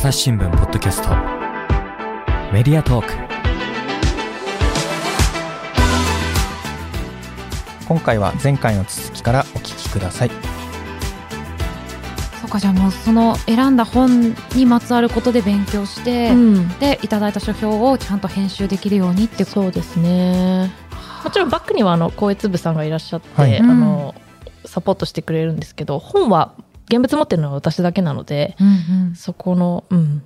[0.00, 1.10] 朝日新聞ポッドキャスト。
[2.54, 3.12] メディアトーク。
[7.86, 10.30] 今回は前回の続きからお聞きください。
[12.40, 20.72] そうかじゃあもうその選んだ本にまつわることで勉強して、うん、でいただいた書評をちゃんと編集できるようにってそうですね。
[21.22, 23.58] もちろんバックにはあの光悦部さんがいらっしゃって、はい。
[23.58, 24.14] あの
[24.64, 26.54] サポートしてくれるんですけど本は
[26.90, 28.70] 現物持ってるのは私だけなのでうんう
[29.12, 29.14] ん。
[29.14, 30.22] そこのうん。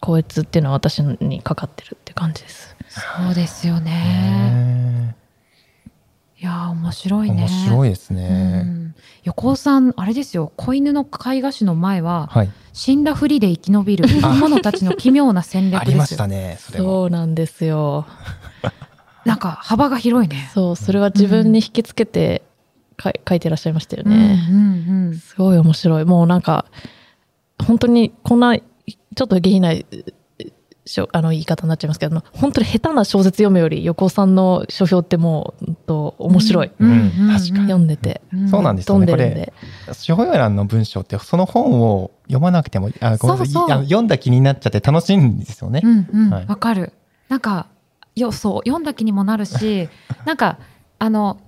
[0.00, 2.76] 光悦っていうのは私にかかってるって感じです。
[2.88, 3.90] そうですよね。
[3.90, 5.16] ね
[6.38, 7.46] いやー面白いね。
[7.46, 8.94] 面白いですうね、ん。
[9.22, 10.52] 横尾さんあれですよ。
[10.56, 12.50] 子犬の飼い菓子の前ははい。
[12.74, 14.06] 死んだふりで生き延びる。
[14.08, 18.06] 生き物たちの奇妙な戦略ありましたねそそうなんですよ。
[19.24, 20.50] なんか幅が広いね。
[20.52, 22.53] そうそれは自分に引きつけてかい
[23.02, 25.14] 書いてらっしゃいましたよね、うんうんうん。
[25.14, 26.04] すごい面白い。
[26.04, 26.66] もうなんか
[27.64, 29.72] 本当にこんなちょっと下品な
[30.86, 36.94] しょあの言い方になっちゃいますけど本当に下手な小説読むより横尾さんの書評ってもううんと面白い、うんう
[37.32, 37.38] ん。
[37.38, 38.48] 読んでて、うん。
[38.48, 39.12] そうなんです飛んよね。
[39.12, 39.52] これでるんで。
[39.94, 43.52] 書評欄の文章ってその本を読まなくてもあごめんなさい。
[43.52, 43.70] そうそう。
[43.70, 46.30] あの読んだ気になっちゃって楽しいんですよね、うんうん。
[46.30, 46.56] わ、はい。
[46.56, 46.92] かる。
[47.28, 47.68] なんか
[48.14, 49.88] よそう読んだ気にもなるし
[50.24, 50.58] なんか
[50.98, 51.43] あのあ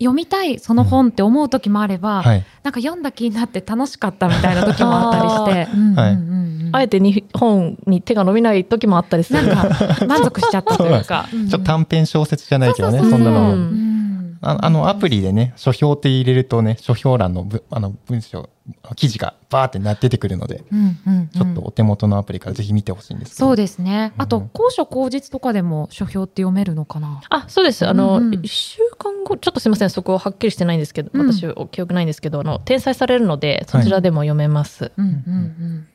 [0.00, 2.44] 読みたいその本って思う時もあれば、はい。
[2.62, 6.70] なんか読んだ気になって楽しかったみたいな時もあったりして、 うんうんはいうんうん。
[6.72, 9.46] あえてに本に手が伸びない時もあったりする。
[9.46, 9.76] なんか
[10.08, 13.52] 満足しちゃったというか、ちょっと短編小説じゃないけどねそんなの。
[13.52, 13.99] うもん
[14.42, 18.48] ああのアプリでね書評って入れるとね書評欄のぶあの文章
[18.96, 21.28] 記事がバーってな出てくるのでうんうんうん。
[21.28, 23.46] ちょっとお手元のアプリからぜひ見てほしいんですけど。
[23.46, 24.12] そうですね。
[24.16, 24.50] あとうん。
[24.52, 27.20] 高所高実とかでも書評って読めるのかな？
[27.28, 27.86] あそうです。
[27.86, 28.40] あの、うんうん。
[28.40, 29.90] 1週間後ちょっとすいません。
[29.90, 31.32] そこはっきりしてないんですけど、うん。
[31.32, 35.88] 私記憶ないんですけどあの転載されるのでそちらでも読めます、うんうんうん。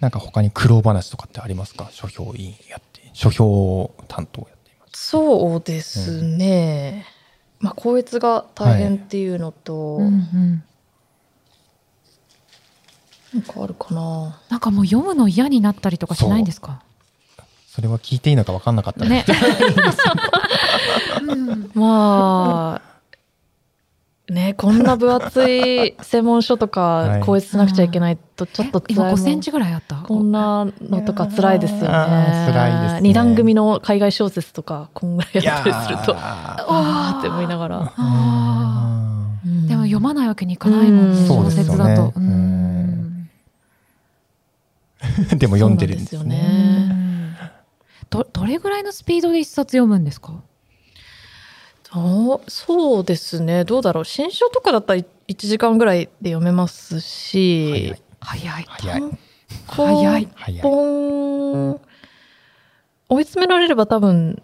[0.00, 1.88] なんか他に苦労話とかってありますか？
[1.90, 5.08] 書評委員やって書評担当やっています。
[5.08, 7.06] そうですね、
[7.60, 10.62] まあ校閲が大変っていうのと、うんうん
[13.34, 14.40] なんかあるかな。
[14.48, 16.80] なんかもう読むの嫌になったりとかしないんですか？
[17.68, 19.26] それは聞いていいのか分かんなかったね。
[21.28, 22.80] うん ま
[24.28, 27.20] あねこんな分厚い専門書とはい。
[27.20, 29.18] か校閲しなくちゃいけないとちょっとえ今5辛いもん。
[29.18, 29.96] センチぐらいあった？
[29.96, 31.86] こんなのとか辛いですよね。
[31.88, 33.00] 辛いですね。
[33.02, 37.92] 二段組の海外小説とかこんぐらいやったりすると、あーって思いながら。
[39.68, 41.28] でも読まないわけにいかないもんね、うん。
[41.28, 42.12] 小説だと。
[45.36, 46.38] でも読んでるんですそうなんね。
[46.38, 47.36] ね。
[48.10, 50.32] どどれぐらいのスピードで一冊読むんですか？
[51.92, 53.64] どうそうですね。
[53.64, 54.04] どうだろう。
[54.04, 55.06] 新書とかだったら1
[55.36, 58.66] 時間ぐらいで読めますし、早い。
[58.68, 59.02] 早い。
[59.08, 59.18] 早い。
[59.66, 60.28] 早い。
[60.34, 60.60] 早い。
[60.60, 61.80] 本
[63.08, 64.42] 追い詰められれば多分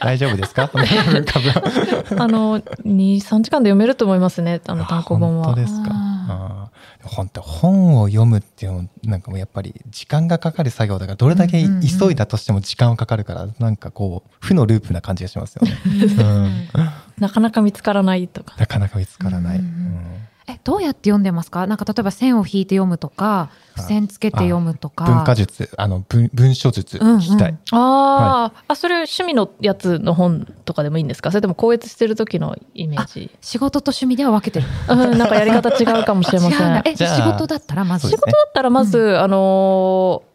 [0.00, 0.68] 大丈夫ですか？
[0.68, 0.82] 株
[2.20, 5.44] あの23時間で読めると思いますねあの単行本は。
[5.46, 6.70] 本当ですか？
[7.04, 15.76] 本当本を読むっていうのなんかもうやっぱり時間がかかる作業だからどれだけうんうんうん急いだとしても時間はかかるからなんかこう負のループな感じがしますよね、
[16.18, 16.68] うん、
[17.18, 18.54] なかなか見つからないとか。
[18.58, 20.04] なかなか見つからない、ううんん
[20.48, 21.66] えどうやって読んでますか？
[21.66, 25.04] なんか例えば線を引いて読むとか付箋つけて読むとか。
[25.04, 31.30] 文化術あの文文書術聞きたい、うんあー、あそれ趣味のやつの本とかでもいいんですか？
[31.30, 33.30] それとも校閲してる時のイメージ？
[33.40, 34.66] 仕事と趣味では分けてる。
[34.88, 36.82] うんなんかやり方違うかもしれません。
[36.86, 38.08] え仕事だったらまず。
[38.08, 38.10] ね。
[38.12, 40.32] 仕事だったらまず、あのー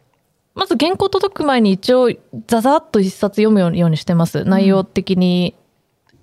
[0.54, 2.10] まず原稿届く前に一応
[2.48, 4.42] ザザッと一冊読むようにしてます。
[4.44, 5.54] 内容的に、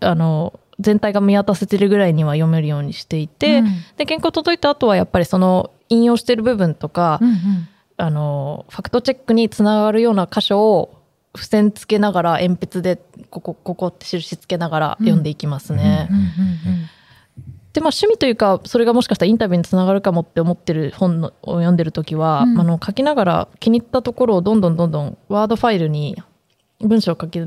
[0.02, 3.66] あの全体が見渡せてるぐらいには読めるようにしていて、うん。
[3.98, 7.36] で原稿届いた後はやっぱりその引用してる部分とか、うんうん。
[7.98, 11.02] あのファクトチェックにつながるような箇所を
[11.34, 16.10] 付箋つけながら鉛筆でここここって印つけながら読んでいきますね。
[17.74, 22.60] でまあ趣味というかそれがもしかしたらインタビューにつながるかもって思ってる本のを読んでる時は、うん。
[22.60, 26.22] あの書きながら気に入ったところをどんどんどんどんワードファイルに
[26.80, 27.40] 文章を書き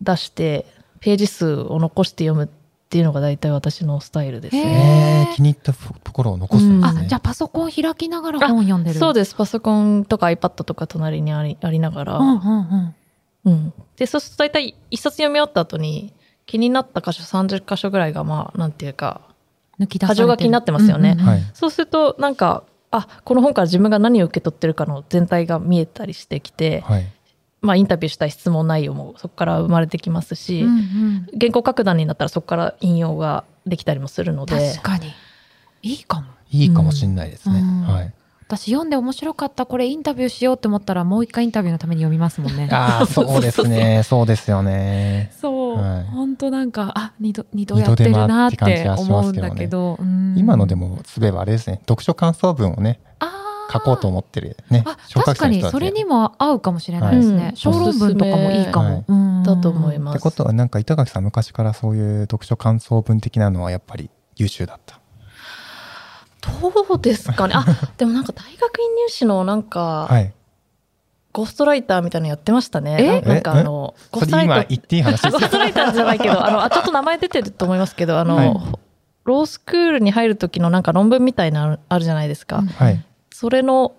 [0.00, 0.66] 出して
[1.00, 2.50] ページ数を残して読む
[2.90, 5.26] っていうのが大体私のスタイルですへね。
[5.28, 5.34] えー。
[5.36, 8.98] 気に入ったところを残すんですね、あじゃあパソコン開きながら本読んでる。
[8.98, 9.36] そうです。
[9.36, 12.94] パソコンとか iPad とか隣にありありながら、うんうんうん。
[13.44, 16.12] うん、でそうすると大体一冊読み終わった後に
[16.46, 19.20] 気になった箇所30箇所ぐらいがまあなんていうか
[19.78, 21.10] 抜き出箇条書きになってますよね。
[21.10, 21.32] うんうんうん。
[21.34, 21.42] はい。
[21.54, 27.06] そうするとなんかあこの本から自分が何を受け取ってるかの全体が見えたりしてきて、はい
[27.62, 31.26] まあ、インタビューしたい質問内容もそこから生まれてきますし、うんうん。
[31.38, 34.72] 原稿書く段になったらそこから引用ができたりもするので。
[34.72, 35.12] 確かに。
[35.82, 36.26] いいかも。
[36.50, 37.82] いいかもしれないですね、うん。
[37.82, 38.12] はい。
[38.48, 42.68] 私読んで面白かったこれインタビューしようって思ったらもう一回インタビューのために読みますもんね。
[42.72, 44.02] ああ、 そうですね。
[44.02, 45.32] そうですよね。
[45.40, 46.04] そう、はい。
[46.06, 49.50] 本当なんかあ二度二度やってるなってて感じはし思うんますけどね。
[49.50, 50.34] だけど、うん。
[50.36, 51.80] 今のでも、すべはあれですね。
[51.88, 53.39] 読書感想文をね、あー
[53.72, 54.84] 書こうと思ってるね。
[55.14, 57.56] 確かにそれにも合うかもしれないですね、はい。
[57.56, 60.68] 小論文とかもいいかも、だと思いますってことは、なん。
[60.68, 61.24] か板垣さん。
[61.24, 65.00] 昔からそういう読書感想文的なのはやっぱり優秀だった。
[66.40, 67.64] どうですかねあ
[67.98, 68.24] でもなん。
[68.24, 69.62] か大学院入試のなん。
[69.62, 70.32] か、はい。
[71.32, 73.42] ゴーストライターみたいなのやってましたねえななん。
[73.42, 78.54] かあのゴーストライター言っていい話ゴーストライターじゃないけどあのあちょっと名前出てると思いますけどあの、はい
[79.24, 80.82] ロースクールに入る時のなん。
[80.82, 82.66] か論文みたいなのあるじゃないですか、うん。
[82.66, 83.04] はい。
[83.40, 83.94] それの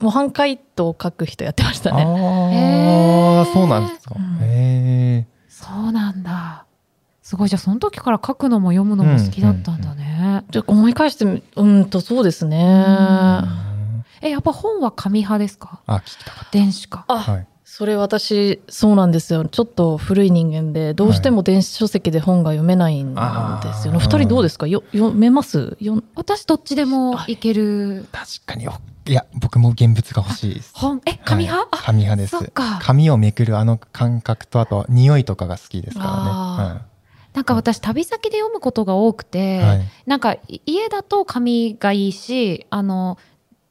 [0.00, 2.04] 模範解答を書く人やってましたね。
[2.04, 4.14] ああ、そうなんですか。
[4.16, 4.38] うん。
[4.42, 5.26] へえ。
[5.46, 6.64] そうなんだ。
[7.20, 7.50] すごい。
[7.50, 12.56] じゃあその時から書くのも読むのも好きだったんだね、じゃあ思い返してみうんとそうですね、
[14.22, 15.82] えやっぱ本は紙派ですか？
[15.86, 17.32] あ、聞きたかっ電子かあ、た。
[17.32, 17.46] はい。
[17.74, 19.46] それ私そうなんですよ。
[19.46, 23.98] ちょっと古い人間でどうしても電子書籍で本が読めないんですよね、あー。
[23.98, 24.66] 二人どうですか？
[24.66, 25.78] よ読めます？
[25.80, 27.38] よ私どっちでもい。
[27.38, 28.06] ける。
[28.12, 28.74] 確かによ。
[29.06, 30.72] いや、僕も現物が欲しいです。
[30.74, 31.86] 本え紙派、はい。
[31.86, 32.20] 紙派？
[32.20, 32.36] です。
[32.36, 32.78] そっか。
[32.82, 36.80] 紙をめくるあの感覚とあと匂いとかが好きですからあね。
[37.32, 39.68] なんか私旅先で読むことが多くて、はい。
[39.68, 43.16] はいなんかい家だと紙がいいしあの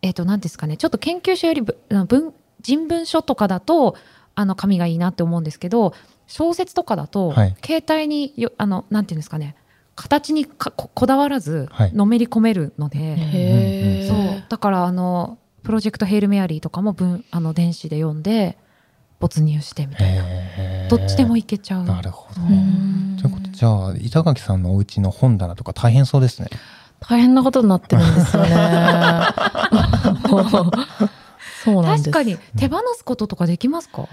[0.02, 0.76] えっ、と何ですかね。
[0.78, 1.78] ちょっと研究所よりぶ
[2.08, 3.96] 文人文書とかだと
[4.36, 5.94] あの紙がいいなって思うんですけど
[6.28, 7.56] 小説とかだと、はい。
[7.64, 9.56] 携帯によあのなんていうんですかね
[9.96, 11.94] 形にかここだわらずはい。
[11.94, 14.44] のめり込めるので、へえそう。
[14.48, 18.58] だからあのプロジェクト「ヘイル・メアリー」とかも文あの電子で読んで
[19.20, 20.24] 没入してみたいな、
[20.90, 21.84] どっちでもいけちゃう。
[21.84, 22.42] なるほど。
[22.42, 23.18] うん。
[23.22, 26.48] ということでじゃあ板垣さんのお家の本棚とか大変そうですね。
[27.02, 28.50] 大変なことになってるんですよね
[31.66, 32.38] 確かに。
[32.58, 34.08] 手放すこととかできますか、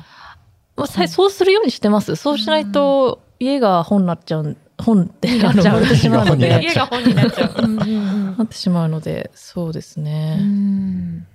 [0.76, 2.16] まあさそうするようにしてます。
[2.16, 6.62] そうしないと家が本になっちゃう本ってになっちゃう家がで。
[6.62, 7.52] 家が本になっちゃう。
[7.64, 8.36] うんうんうん。
[8.38, 11.26] なってしまうのでそうですうね、ん。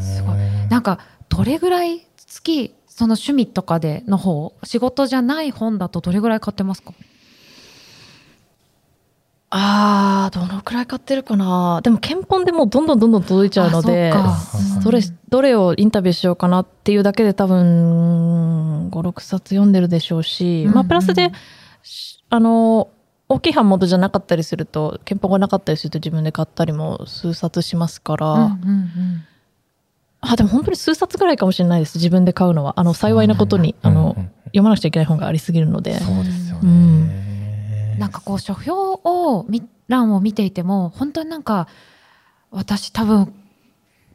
[0.00, 0.36] すごい。
[0.70, 6.92] なんかどれぐらい月その趣味とかでの方仕事じゃない本だとどれぐらい買ってますか？
[9.50, 11.80] あーどのくらい買ってるかな。
[11.82, 14.12] でも憲本でもうどんどんどんどん届いちゃうので
[14.86, 20.68] どれどれをインタビューしようかなっていうだけで多分56冊読んでるでしょうし、うん。
[20.68, 21.32] うんまあプラスで
[21.82, 22.88] しあの
[23.28, 29.24] 大きい版元じゃなかったりすると憲法がなかったりすると自分で買ったりも数冊しますから、うんうんうん。
[30.20, 32.74] あでも本当に数冊ぐらいかもしれないです自分で買うのは。
[32.78, 35.98] あの幸いなことに、あのうんうん読まなくちゃいけない本がありすぎるので。
[35.98, 36.56] そうですよ。
[37.98, 41.68] なんかこう書評をみ欄を見ていても本当になんか
[42.50, 43.34] 私多分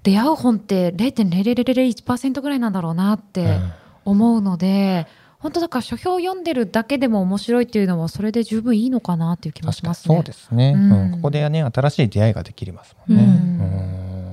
[0.04, 3.60] 出会う本って0.0001%ぐらいなんだろうなって
[4.06, 5.08] 思うので、
[5.40, 10.16] 本当だから書評を読んでるだけでも面白いっていうのはそれで十分いいのかなっていう気もしますね。
[10.16, 10.92] そうですね、うん。
[10.92, 11.12] うん。
[11.14, 13.24] ここでね新しい出会いができますもんね。
[13.24, 13.34] ううん。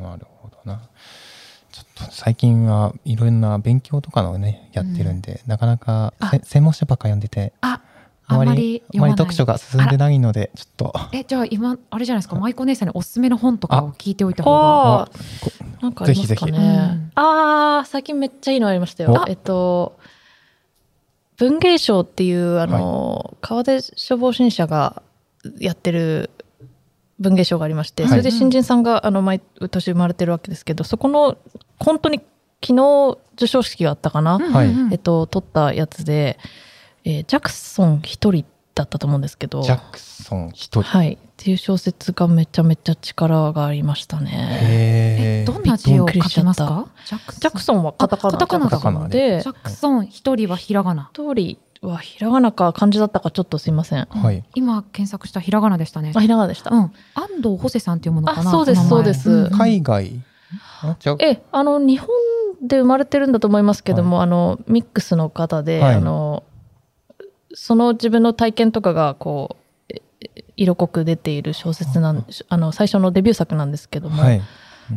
[0.00, 0.82] んなるほどな。
[1.72, 6.12] ちょっと最近はいろんな勉強とかのねやってるんで、なかなか
[6.42, 7.52] 専門書ばっか読んでて。
[7.62, 7.80] あ
[8.30, 10.18] あまりあんまり読書が進んでない。
[10.18, 12.20] のでちょっとえじゃあ今あれじゃない。
[12.20, 14.14] ですか舞子姉さんにおすすめの本とかを聞い。
[14.14, 14.34] ておい。
[14.34, 15.02] た方が。
[15.02, 15.08] あ
[15.80, 16.52] なんかありますかね。
[16.52, 18.56] ぜひぜひうんああ、最近めっちゃい。
[18.58, 19.28] いのありましたよお。
[19.28, 19.98] えっと、
[21.36, 22.32] 文芸賞ってい。
[22.34, 25.02] う、あの、川出消防新社が
[25.58, 26.30] やってる
[27.20, 28.10] 文芸賞がありまして、はい。
[28.10, 31.36] それで新人さんが、あの、毎年生まれてるわけですけど、そこの、
[31.78, 32.20] 本当に
[32.64, 34.34] 昨日授賞式があったかな。
[34.36, 34.68] うんはい。
[34.90, 36.38] えっと、撮ったやつで、
[37.04, 40.82] えージャクソン一人だったと思うんですけど、ジャクソン一人。
[40.82, 41.14] はい。
[41.14, 44.58] っていう小説がめちゃめちゃ力がありましたね。
[44.62, 46.86] えどんな字を書きますか？
[47.06, 51.10] ジャクジャクソンはカタカナあカタカナだジャクソンでジャクソン一人はひらがな。
[51.12, 54.06] ストーリーはひらがなか漢字だったかちょっとすいません。
[54.10, 54.44] はい。
[54.54, 56.20] 今検索したひらがなでしたねあ、。
[56.20, 56.70] ひらがなでした。
[56.74, 56.92] うん。
[57.14, 58.50] 安藤ホセさんっていうものかな。
[58.50, 60.20] あそうですそうですん海外？
[61.20, 62.08] え、あの、日本
[62.66, 66.42] で生まれてるんだと思いますけども、あの、ミックスの方で、はいあの、
[67.54, 69.56] その自分の体験とかが、こ
[69.90, 70.02] う、え
[70.56, 74.42] 色濃く出ている小説なん、あの、最初のデビュー作なんですけども、はい。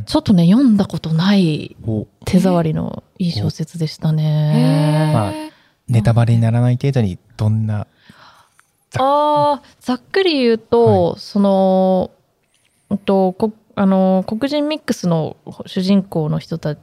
[0.05, 5.11] ちょっとね、読んだことないお手触りのいい小説でしたへね。
[5.13, 5.51] まあー
[5.89, 7.85] ネタバレにならない程度にどんな
[8.91, 12.11] ざああ、ざっくり言うと、その、
[12.89, 16.79] うんと、こあの、黒人ミックスの主人公の人たち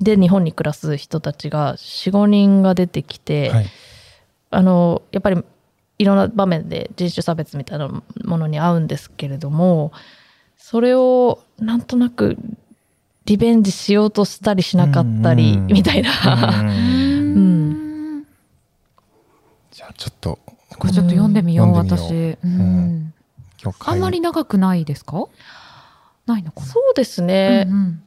[0.00, 3.66] で日本に暮らす人たちが4、5人が出てきて、はい。
[4.50, 5.42] あの、やっぱり
[5.98, 8.02] いろんな場面で人種差別みたいなも
[8.38, 9.92] のに合うんですけれども、
[10.56, 12.36] それをなんとなく
[13.26, 16.10] リベンジしようとしたりしなかったりうんみたいな。
[19.70, 20.38] じゃあちょっと。
[20.78, 22.14] これちょっと読んでみよう、読んでみよ私。
[22.14, 23.14] ううん。
[23.80, 25.26] あんまり長くないですか？
[26.26, 26.66] ないのかな？
[26.66, 27.66] そうですね。
[27.68, 27.70] う。
[27.70, 28.02] んうん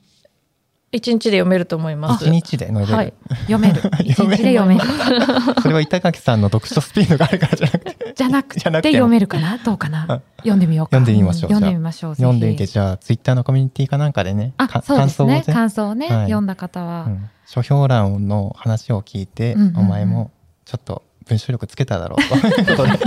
[0.93, 2.25] 一日で読めると思います。
[2.25, 3.13] 一日で乗れる、はい。
[3.49, 3.81] 読める。
[4.03, 4.81] 一日で読める。
[5.61, 8.13] それは板垣さんの読書スピードがあるからじゃなくて。
[8.15, 8.61] じゃなくて。
[8.61, 9.57] て読めるかな？
[9.57, 10.05] どうかな？
[10.07, 10.97] あ読んでみようか。
[10.97, 12.15] 読んでみましょう読んでみましょう。
[12.15, 14.53] 読んでみてじゃあツイッターのコミュニティかなんかでね。
[14.57, 15.43] あか、そうですね。
[15.51, 16.25] 感想をね、はい。
[16.25, 17.05] 読んだ方は。
[17.05, 17.29] うん。
[17.47, 19.77] 書評欄の話を聞いて、うんうんうん。
[19.79, 20.29] お前も
[20.65, 22.99] ちょっと文章力つけただろうということで。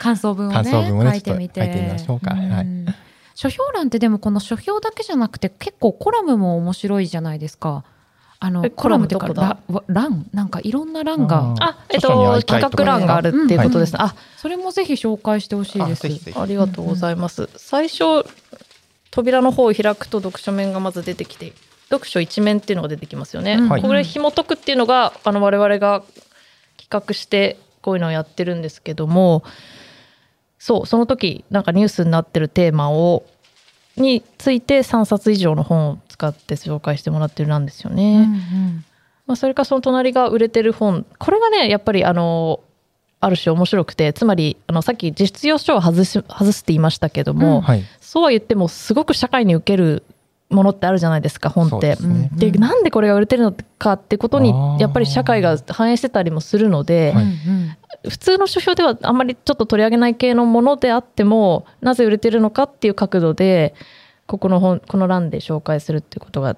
[0.00, 1.60] 感想文を文をね書いてみて。
[1.60, 2.34] 書いてみましょうか。
[2.34, 2.66] はい。
[2.66, 2.86] ん
[3.40, 7.84] 書評欄ってでもこの書評だけじゃなくて結構コラムも面白いじゃないですか。
[8.40, 10.26] あのえコラムっていうか欄？
[10.32, 13.98] なんかいろんな欄がああ、えっと、企画欄があるっていうことですね。
[14.02, 16.06] あ、それもぜひ紹介してほしいです。
[16.06, 16.38] あぜひぜひ。
[16.38, 17.48] ありがとうございます。
[17.56, 18.24] 最初、
[19.12, 21.52] 扉の方を開くと読書面がまず出てきて、
[21.90, 23.60] 読書一面っていうのが出てきますよね。
[23.68, 26.02] これ紐解くっていうのが、あの、我々が
[26.76, 29.44] 企画して、こういうのをやってるんですけども、
[30.58, 33.24] そう、その時、なんかニュースになってるテーマを、
[33.96, 38.02] について3冊以上の本を使って紹介してもらってるなんですよね。
[38.02, 38.84] うんうん。
[39.26, 41.04] まあ、それかその隣が売れてる本。
[41.18, 42.60] これがねやっぱりあの
[43.20, 47.60] ある種面白くてつまりあのさっき実用書を外し外すって言いましたけども、うん。
[47.62, 47.82] はい。
[48.00, 50.04] そうは言ってもすごく社会に受ける
[50.50, 51.88] ものってあるじゃないですか本って。
[51.88, 52.30] ですね。
[52.32, 57.24] でなんでこれが売れてるのかってことにやっぱり社会が反映してたりもするので、はい。
[57.24, 57.76] うんうん
[58.08, 63.74] 普通の書評ではあんまりちょっと取り上げない系のものであってもなぜ売れてるのかっていう角度で
[64.26, 66.56] ここの本この欄で紹介するっていうことが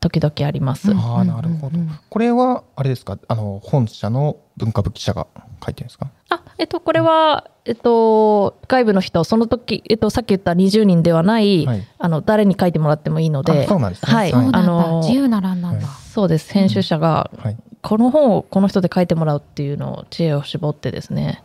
[0.00, 0.90] 時々あります。
[0.90, 3.18] うんああなるほど、うんうんこれはあれですか？
[3.28, 5.26] あの本社の文化部記者が
[5.64, 6.10] 書いてるんですか？
[6.30, 11.86] あ、えっと、これは、えっと、外部の人、その時、えっと、さっき言った20人ではない、はい。
[11.98, 14.12] あの、誰に書いてもらってもいいのであ、そうなんですね。
[14.12, 14.32] はい。
[14.32, 16.52] あの自由な欄なんだ、そうです。
[16.52, 17.56] 編集者が、はい。
[17.82, 21.42] この本をこの人で書いてもらうっていうのを、知恵を絞ってですね、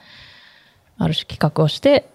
[0.97, 2.09] ある種企画をして、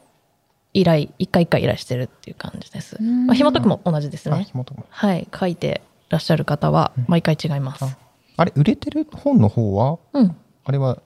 [0.75, 2.97] 依頼、一回一回依頼してるっていう感じです。
[3.01, 3.27] うん。
[3.27, 4.45] まあ、紐解くも同じですあね。
[4.45, 5.29] 紐解くはい。
[5.39, 7.85] 書いてらっしゃる方は、毎回違います。
[7.85, 7.97] あ
[8.39, 10.37] あれ売れてる本の方はうん。
[10.65, 10.99] あれは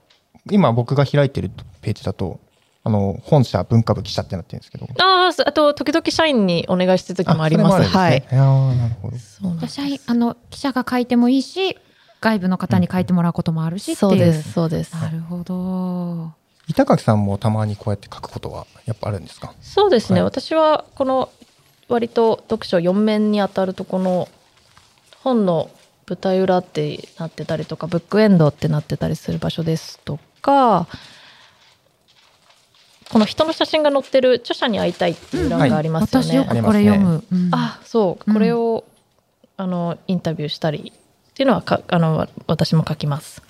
[0.49, 1.49] 今僕が開いてる
[1.81, 2.39] ページだと
[2.83, 7.87] あの本社文化部記者ってなってるんですけどああ、あと、時々社員にお願いしてる時もあります。
[7.89, 8.39] はいるんですね。
[8.39, 11.77] あーなるほどそう社員あの記者が書いてもいいし
[12.21, 14.93] 外部の方に書いてもらうこともあるしっていう、そうです、そうです。
[14.95, 16.31] なるほど
[16.67, 19.53] 板垣さんもたまにこうやって書くことはやっぱあるんですか？
[19.61, 21.29] そうですね、はい私はこの
[21.87, 24.27] 割と読書4面に当たるとこの
[25.23, 25.69] 本の
[26.07, 30.87] 舞台裏ってなってたりとかブックエンドってなってたりする場所ですとか
[33.11, 36.27] この人の写真が載ってる著者に会いたいっていう欄がありますよね。
[36.27, 37.49] 私よくこれ読む、うん。
[37.51, 38.33] あそう。
[38.33, 38.85] これを、
[39.57, 43.43] あのインタビューしたりっていうのはかあの私も書きます。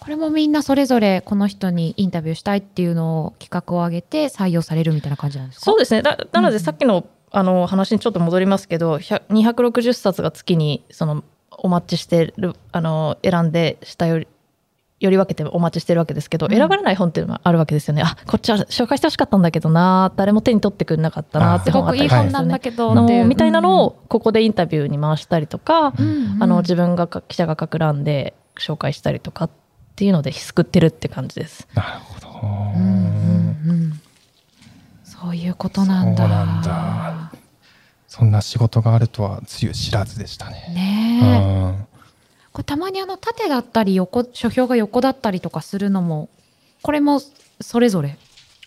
[0.00, 5.48] これもみんなそれぞれこの人にインタビューしたいっていうのを企画を上げて採用されるみたいな感じなん。
[5.48, 14.28] ですかそうですねななのうんでさっきの,、あの話にちょっと戻りますけど100 260冊が月にそのお待ちしてるあの選んで下より
[15.00, 16.52] より分けてお待ちしてるわけですけど、うん。
[16.52, 18.02] 選ばれない本っていうのがあるわけですよね。
[18.02, 22.58] あこっちは紹介してほしかったんだけどな誰も手に取ってくれなかったなって本があったりするんですよね。
[22.60, 29.50] くいい本なんだけどみたいなのをここでインタビューに回したりとか、うんうんあの自分が記者が書く欄で紹介したりとかっ
[29.96, 31.66] ていうので救ってるって感じです。
[31.74, 34.00] なるほど、うんうんうん
[35.22, 36.22] そういうことなんだ。
[36.22, 37.32] そうなんだ。
[38.08, 40.66] そんな仕事があるとはつゆ知らずでしたね。
[40.74, 41.26] ねえ。
[41.26, 41.86] うん。
[42.52, 46.28] これたまにあの縦だったり横書評が横だったりとかするのも
[46.82, 47.20] これも
[47.60, 48.18] それぞれ？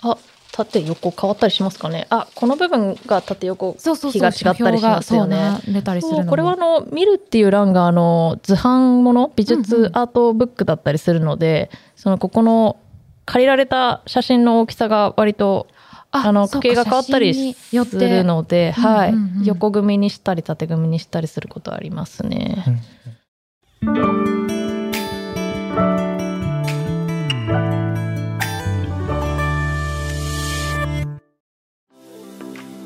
[0.02, 0.18] あ
[0.54, 2.08] 縦横変わったりしますかね。
[2.10, 5.36] あこの部分が縦横そうそうそう日が違ったりしますよね。
[5.36, 12.78] 書評がそう並んでたりするこれはあの見るっていう欄があの図版もの美うんうん術アートブックだったりするので、そのここの
[13.26, 15.68] 借りられた写真の大きさが割と
[16.24, 19.38] あのそうか家計が変わったりするので、はいうんうん。
[19.40, 22.82] うん横組みにしたり縦組みにしたりすることはありますね。
[23.82, 23.96] う ん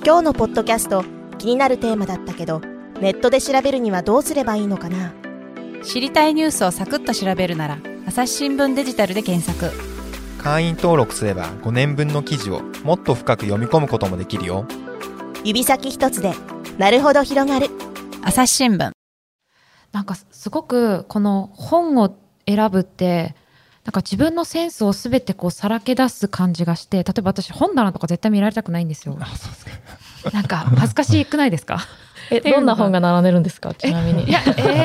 [0.06, 1.06] 今日のポッドキャスト
[1.38, 2.62] 気になるテーマだったけど
[3.00, 5.14] ネットで調べるにはどうすればいいのかな。
[5.84, 9.72] 知りたいニュースをサクッと調べるなら朝日新聞デジタルで検索
[10.42, 14.66] 会員登録すれば5年分の記事をもっと深く読み込むこともできるよ。
[15.44, 16.34] 指先一つで
[16.78, 17.68] なるほど広がる。
[18.24, 18.92] 朝日新聞。
[19.92, 22.16] なんかすごくこの本を
[22.48, 23.36] 選ぶって
[23.86, 29.18] なんか自分のセンスを全てこうさらけ出す感じがして例えば私本棚とか絶対見られたくないんですよ。
[29.20, 30.32] あそうですか。
[30.34, 31.80] なんか恥ずかしくないですか？
[32.32, 33.74] えどんな本が並んでるんですか？
[33.74, 34.24] ちなみに。
[34.30, 34.84] いやえ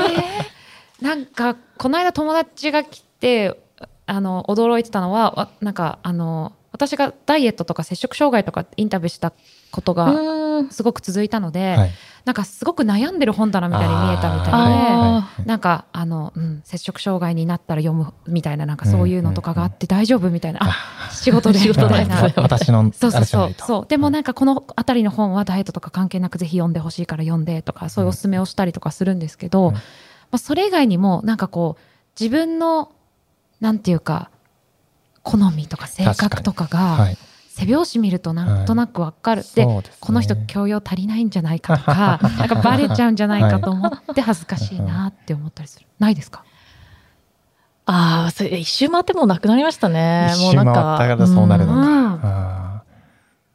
[1.01, 3.59] ー、なんかこの間友達が来て
[4.07, 9.33] あの驚いてたのはわなんかあの私がダイエットとか摂食障害とかインタビューした
[9.71, 10.71] ことがうん。
[10.71, 11.91] すごく続いたので、はい。
[12.25, 21.59] なんかすごく悩んでる本棚みたいに見えたみたいで、なんかあの、うん、摂食障害になったら読むみたいななんかそういうのとかがあって大丈夫みたいな、あ仕事で。
[21.59, 21.87] 仕事で。
[21.87, 22.33] みたいなはい。
[22.37, 23.55] 私のそうそうそう。
[23.55, 23.65] と。
[23.67, 23.87] そう。
[23.87, 29.75] でもなんかこの辺りの本はダイエットとか関係なくぜひ読んでほしいから読んでとかそういうおすすめをしたりとかするんですけど、うん。
[29.75, 29.81] ま
[30.33, 31.83] あ、それ以外にもなんかこう
[32.19, 32.91] 自分の
[33.65, 34.31] なんていうか
[35.23, 37.17] 好みとか性格とかがはい。
[37.49, 39.97] 背表紙見るとなんとなくわかる、でそうですね。
[40.01, 46.43] この人教養足りないんじゃないかとか なんかバレちゃうんじゃないかと思って恥ずかしいなって思ったりする、ないですか？
[47.87, 50.31] あーそれ一周回ってもうなくなりましたね。
[50.35, 51.81] 一周回ったからそうなるのか。
[51.81, 52.21] うん。
[52.25, 52.83] あ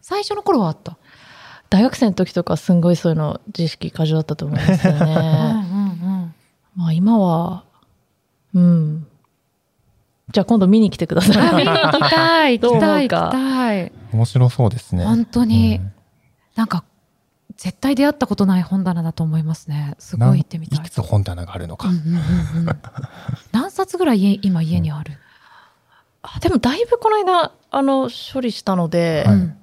[0.02, 0.98] 最初の頃はあった、
[1.70, 5.16] 大学生の時とかすんごいそういうの自意識過剰だったと思いますよ うんうんね
[6.02, 6.36] うん。
[6.78, 7.64] まあ今は
[8.56, 9.08] うん
[10.32, 11.38] じゃあ今度見に来てください。
[11.38, 13.88] あ見に行きたい行きたい行きたい。
[13.88, 15.06] ー面白そうですね。
[15.06, 15.92] 本当に、うん。
[16.56, 16.84] なんか
[17.56, 19.96] 絶対出会ったことない本棚だと思いますね。
[20.00, 20.80] すごい行ってみたい。
[20.80, 22.80] いくつ本棚があるのか、うんうんうんうん。
[23.52, 25.18] 何冊ぐらい家今家にある、
[26.22, 29.36] あでもだいぶこの間あの処理したので、はい。
[29.36, 29.59] うん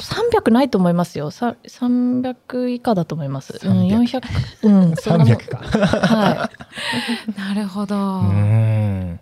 [0.00, 1.30] 300ないと思いますよ。
[1.30, 4.20] さ300以下だと思います、うん、300
[4.62, 5.58] 400うんそんなもん300か。
[5.58, 6.50] は
[7.36, 9.20] なるほど、うーん。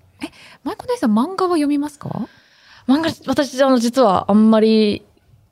[0.64, 2.08] マイコ姉さん漫画は読みますか？
[2.08, 5.04] い漫画私あの実はあんまり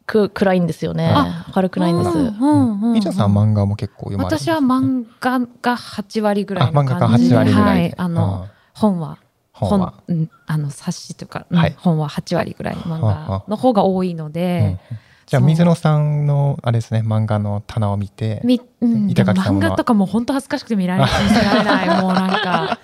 [0.06, 1.12] く暗いんですよね。
[1.14, 2.92] あ明るくないんです、うんうんうん。
[2.94, 9.18] みちょさん漫画も結構読まれる私は漫画が8割ぐらい漫画が感じで8割ぐらいで、はい、あのあ本は。
[9.22, 9.94] ー本は。
[10.06, 11.46] うん、あの冊子とか、
[11.78, 14.32] 本は8割ぐらい漫画の方が多いのうん。
[14.32, 14.78] で、
[15.26, 19.60] じゃあ水野さんのあれですね漫画の棚を見てみうん、板垣さんの。
[19.60, 22.78] 漫画とかも本当恥ずかしくて見られない見せられないもうなんか。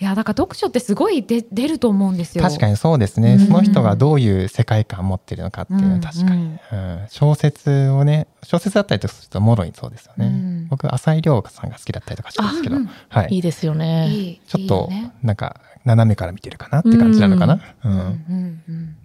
[0.00, 2.42] いやだから読書ってすごいで出ると思うんですよ。
[2.42, 3.46] 確かにそうですね、うん。
[3.46, 7.06] その人がどういう世界観を持ってるのかっていうのは確かに、うん。
[7.08, 10.68] 小説をね小説だったりとかするともろにそうですよね、うん。
[10.68, 13.36] 僕浅井亮さんが好きだったりとかしますけど、あうんはい。
[13.36, 14.40] いいですよね。
[14.46, 17.92] ちょっといいねなんか斜めから見てるかなって感じなのかな、うん。
[17.92, 18.96] うんうんうんうん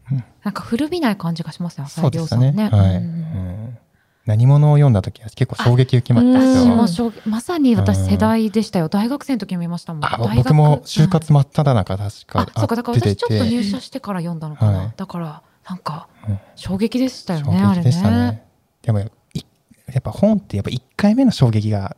[0.44, 2.48] なんか古びない感じがしますよそう浅井亮ですよね。
[2.48, 2.70] さんね。
[2.70, 3.04] はい、うん。
[3.04, 3.78] うん。
[4.26, 7.30] 何者を読んだ時は結構衝撃受けました。
[7.30, 8.88] まさに私世代でしたよ。
[8.88, 10.36] 大学生の時に見ましたもん。
[10.36, 14.78] 僕も就活真っ只中確かあ、そうか、だから出て私ちょっとて入社してから読んだのかな。
[14.78, 14.94] はい。
[14.96, 18.18] だから、なんかうん、衝撃でしたよ衝ね、あれ撃でしたね。
[18.18, 18.46] ね。
[18.82, 21.96] でもいやっぱ本ってやっぱ1回目の衝撃が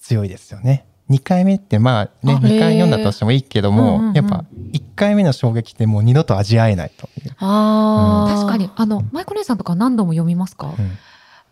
[0.00, 4.14] 強いですよね2回目ってまあねあ2回読んだとしてもいいけども、うんうんうん。
[4.14, 8.34] やっぱ1回目の衝撃ってもう二度と味わえないという、あー。
[8.34, 10.68] 確かに、あの、マイコ姉さんとか何度も読みますか？
[10.68, 10.98] うん。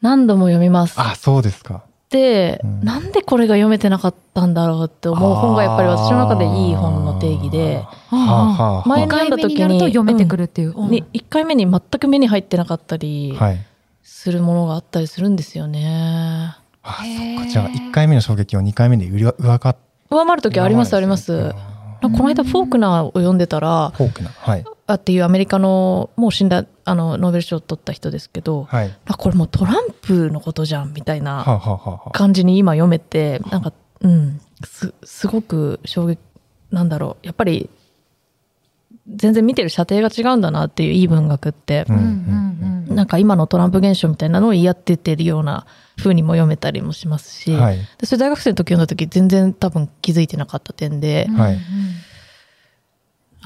[0.01, 0.95] 何度も読みます。
[1.01, 1.83] あそうですか。
[2.11, 2.85] で、うん。
[2.85, 7.85] なんでこれが読めてなかったんだろうって思う本がやっぱり私の中でいい本の定義で。
[8.11, 8.73] あーはあはあ。
[8.75, 10.75] はあ前2回目になると読めてくるっていう。
[10.79, 10.91] うん。
[10.91, 13.59] に1回目に全く目に入ってなかったりはい。
[14.05, 15.85] するものがあったりするんですよね。
[15.87, 17.51] あへーそっか。
[17.51, 19.77] じゃあ1回目の衝撃を2回目で上上回っ
[20.11, 21.55] 上回る時ありますあります。
[22.01, 24.65] この間フォークナーを読んでたら、フォークなはい。
[24.87, 28.97] あっていうアメリカのもう死んだあのノーベル賞を取った人ですけど、はい。
[29.07, 34.41] あこれもうトランプのことじゃんみたいな感じに今読めてなんかうん。
[34.65, 36.19] すすごく衝撃
[36.71, 37.27] なんだろう。
[37.27, 37.69] やっぱり
[39.09, 42.49] 全然見てる射程が違うんだなっていういい文学って、うんうん
[42.89, 45.67] なんか今のトランプ現象みたいなのを言い合っててるような
[45.99, 47.79] 風にも読めたりもしますし、はい。
[47.99, 51.59] でそれ大学生の時読んだ時全然多分気づいてなかった点で、はい。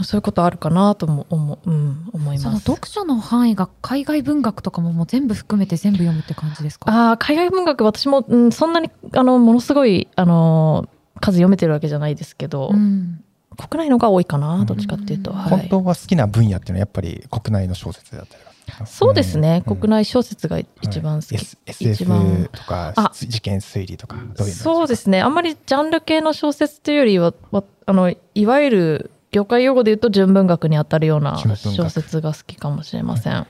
[0.05, 2.65] そういうことあるかなとも思,、うん、思いそのます。
[2.65, 7.11] 読書の範囲が海外文学とかももう全部含めて全部読むって感じですか？
[7.11, 10.89] あー海外文学私も、うん、そんなにあのものすごいあの
[11.21, 13.23] 数読めてるわけじゃないですけど、うん。
[13.55, 18.43] 国内のが多いかなどっちかっていうと、うんはい、本当は好きな分野っていうのはやっぱり国内の小説だったり
[18.87, 19.77] そうですね、うん。
[19.77, 21.45] 国内小説が一番好き、はい。
[21.67, 22.23] S- 一番。
[22.23, 23.13] SF とかあ。
[23.15, 24.65] 事件推理とかどういうのですか？
[24.65, 25.21] そうですね。
[25.21, 33.47] あんまりジャンル系の小説というよりはわあのいわゆる業界用語で言うと純文学に当たるような小説が好きかもしれません。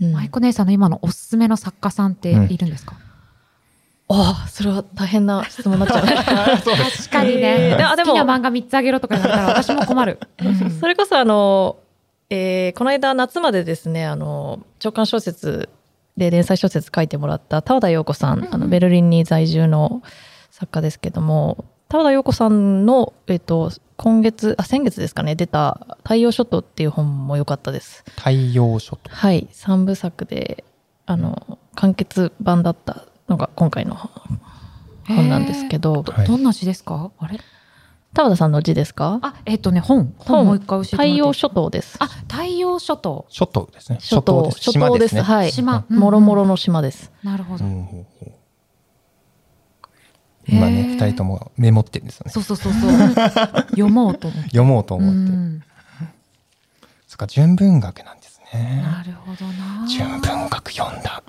[0.00, 0.12] うん。
[0.12, 2.96] マイコ姉さんの今のおすすめの作家さんっているんですか、
[4.08, 6.16] ああそれは大変な質問になっちゃうね。
[6.16, 7.76] 確かにね。
[7.76, 8.12] であでも。
[8.14, 10.18] 好きな漫画3つあげろとか言われたら私も困る。
[10.42, 11.76] う んそれこそあの、
[12.30, 15.68] えーこの間夏までですねあの長官小説
[16.16, 20.02] で連載小説書いてもらった田和田陽子さん、あのベルリンに在住の
[20.50, 28.04] 作家ですけども田和田陽子さんの、えっと、今月あ先月ですかね出た「太陽諸島」っていう本も良かったです。
[28.16, 29.10] 太陽書と。
[29.10, 30.64] はい三部作で
[31.06, 33.96] あの完結版だったのが今回の
[35.08, 36.04] 本なんですけど。
[36.06, 37.10] はいどんな字ですか？
[37.18, 37.40] あれ？
[38.12, 39.18] 田和田さんの字ですか？
[39.22, 40.12] あえっ、とね本。
[40.18, 41.96] 本もう一回教えても太らって陽諸島です。
[42.00, 43.26] あ太陽諸島。
[43.28, 43.98] 諸島ですね。
[44.00, 44.60] 諸島です。
[44.60, 44.98] 諸島でね。
[44.98, 45.52] 島ですすはい。
[45.52, 45.84] 島。
[45.88, 47.12] もろもろの島です。
[47.22, 47.64] なるほど、
[50.48, 52.32] 今ね、二人ともメモってるんですよね。
[52.32, 52.90] そうそうそうそう。
[53.70, 54.48] 読もうと思って。
[54.48, 55.14] 読もうと思って。
[55.14, 55.62] うん。
[57.06, 58.82] そっか、純文学なんですね。
[58.84, 59.86] なるほどな。
[59.86, 61.22] 純文学読んだ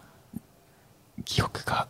[1.25, 1.87] 記憶が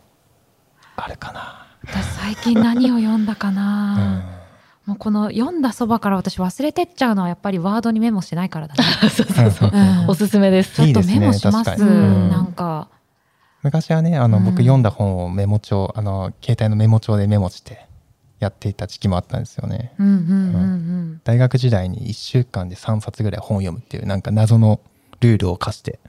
[0.97, 1.65] あるかな。
[1.85, 3.55] 私最近何を読んだかうん。
[3.55, 4.40] な、
[4.85, 9.71] もうこの読んだそばから私忘れてっちゃうのはやっぱりワードにメモしてないからだね、 そうそうそう。
[9.71, 10.09] うん。
[10.09, 10.75] おすすめです。
[10.75, 11.19] ちょっといいですね。
[11.19, 11.63] メモします。
[11.63, 11.89] 確かに。
[11.89, 12.29] うん。
[12.29, 12.87] なんか。
[13.61, 14.45] 昔はね、あの、うん。
[14.45, 17.85] 僕読んだ本をメモ帳、あの、携帯のメモ帳でメモして
[18.41, 19.93] やっていた時期もあったんですよね。
[19.99, 24.79] うんうんうん大学時代に1週間で3冊ぐらい本を読むっていうなんか謎の
[25.19, 25.99] ルールを課して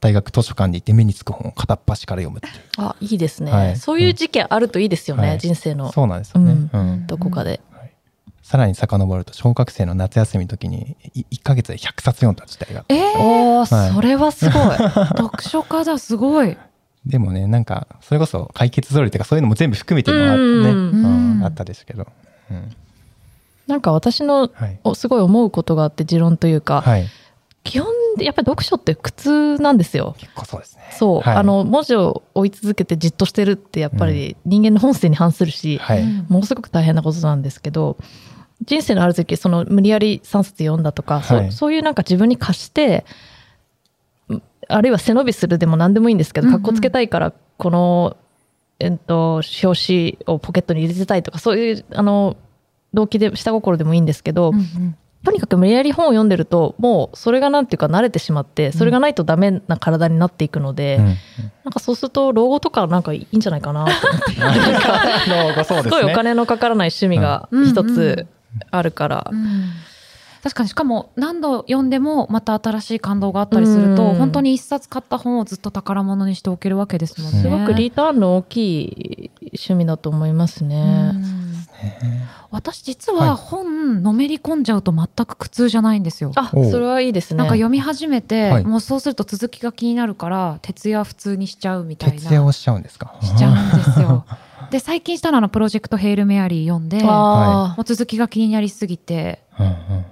[0.00, 2.64] 大学図書館に行って目につく本を片っ端から読むっていう。
[2.76, 3.76] あいいですね、はい。
[3.76, 5.38] そういう事件あるといいですよね、はい。
[5.38, 5.90] 人生の。
[5.90, 6.80] そうなんですよね、うん。
[6.80, 7.06] うん。
[7.06, 7.62] どこかで、
[8.44, 13.94] さらに遡ると小学生の夏休みの時に1ヶ月で100冊読んだ時代がえー、はい。
[13.94, 14.76] それはすごい。
[15.16, 16.58] 読書家だすごい。
[17.06, 21.36] でもねなんかそれこそ解決ぞりとかそういうのも全部含めてるのがあってね、うん。
[21.38, 22.06] うんあったですけど、
[22.50, 22.70] うん。
[23.66, 24.50] なんか私の
[24.94, 27.06] すごい思うことがあって持論というか、はい、
[27.64, 30.16] 基本やっぱり読書って苦痛なんですよ。
[30.18, 30.82] 結構そうですね。
[30.92, 31.36] そう、はい。
[31.36, 36.26] あの文字を追い続けてじっとしてるってやっぱり人間の本性に反するし、はい、うん。
[36.28, 37.96] ものすごく大変なことなんですけど
[38.64, 41.48] 人生のある時その無理やり3冊読んだとか、そはい。
[41.48, 43.04] うそういうなんか自分に貸して
[44.30, 48.16] んあるいは背伸びするでも何でもいいんですけどかっこつけたいからこの、
[48.78, 52.36] えっと、表紙をポケットに入れてたいとかそういうあの
[52.92, 54.96] 動機で下心でもいいんですけど、うんうん。
[55.24, 61.04] とにかく無理やり本を読んでるともうそれがなんていうか慣れてしまってそれがないとダメな体になっていくので、うん。
[61.64, 64.40] なんかそうすると老後とかなんかいいんじゃないかなと思って。
[64.40, 67.68] なんか老後そうですごいお金のかからない趣味がうん。
[67.68, 68.26] 一つ
[68.70, 69.70] あるから、うん
[70.44, 77.40] 確かにしかも何度読んでもまた新しい感動があったりすると、うん本当に一冊買った本をずっと宝物にしておけるわけですもんね。
[77.40, 81.12] すごくリターンの大きい趣味だと思いますね。
[81.14, 81.44] うん
[81.84, 86.30] ね私実はいは本のめり込んじゃうと全く苦痛じゃないんですよ。
[86.36, 87.38] あ、おうそれはいいですね。
[87.38, 94.24] なんか読み始めて、はいもうそうすると続きが気になるから徹夜普通にしちゃうみたいな徹夜をしちゃうんですかしちゃうんですよ。
[94.74, 100.04] で最近したのはプロジェクト「ヘイル・メアリー」読んでもあう続きが気になりすぎてうんうん。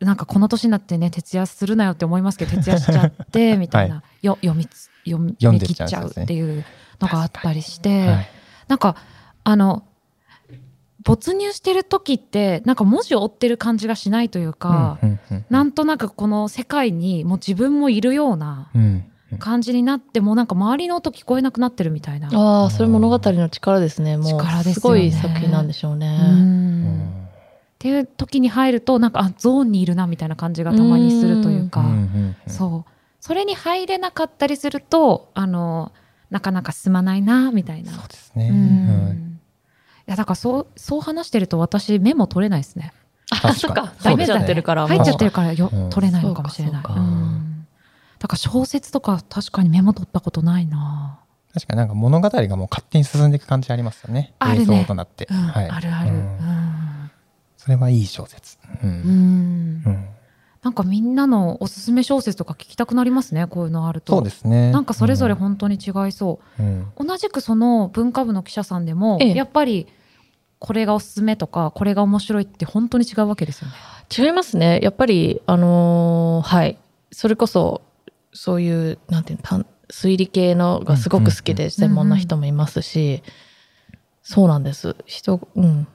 [0.00, 6.64] なんかこの年になってね徹夜するなよって思いますけど徹夜しちゃって みたいな、はよ読みつ読み読んでっ切っちゃうっていう
[7.00, 8.28] のがあったりして、はい。
[8.68, 8.96] なんか
[9.44, 9.82] あの
[11.02, 19.04] 没入してる時ってなんか文字を追ってる感じがしないというか、うんうんうんなんとなくこの世界にもう自分もいるようなうんうん
[19.38, 22.28] 感じになってもうなんか周りの音聞こえなくなってるみたいな。
[22.32, 24.16] ああ、それ物語の力ですね。
[24.16, 26.16] もう力ですよねすごい作品なんでしょううね。
[26.18, 27.28] ん
[27.78, 35.92] っていう時に入るとなんかあゾーンにいるなみたいな感じがたまにするというか、うんうんうんそうそれに入れなかったりするとあの
[36.30, 37.92] なかなか進まないなみたいな。
[37.92, 39.40] そうですね、ううんん
[40.06, 42.92] いやだからそうそう話してると私メモ取れないですね。
[43.30, 43.92] あ、そっか。
[43.98, 44.86] そうですね入っちゃってるから。
[44.86, 45.30] 入っちゃってる。
[45.30, 46.82] るからよ、うん取れないのかもしれない。
[48.18, 51.20] だから小説とか確かにメモ取ったことないな。
[51.54, 56.10] 確かになんか物語がもう勝手に進んでいく感じありますよねあるね映像となって、うんはい、あるある。
[56.10, 57.10] ううんん
[57.56, 60.08] それはいい小説うんうんうん
[60.62, 64.12] なんかみんなのおすすめ小説とか聞きたくなりますねこういうのあると。
[64.14, 66.62] そうですねなんかそれぞれうん本当に違いそう。
[66.62, 69.86] うん同じくその文化部の記者さんでも、ええやっぱり
[70.58, 73.74] これがおすすめとかこれが面白いって本当に違うわけですよね。
[74.16, 74.80] 違いますね。
[74.82, 76.78] やっぱり、あのーはい。
[77.12, 77.82] それこそ、
[78.32, 83.22] そういう、なんていうの単、推理系のがすごく好きで専門な人もいますし、
[84.22, 84.96] そうなんです。
[85.06, 85.86] 人、うん。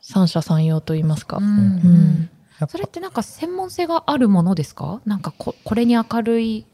[0.00, 1.36] 三者三様と言いますか。
[1.36, 2.30] うんうん
[2.68, 5.00] それってなんか専門性があるものですか？
[5.04, 6.66] なんかここれに明るい